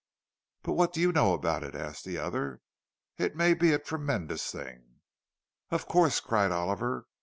[0.63, 2.61] "But what do you know about it?" asked the other.
[3.19, 5.01] "It may be a tremendous thing."
[5.69, 7.05] "Of course!" cried Oliver.